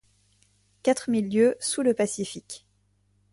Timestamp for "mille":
1.11-1.29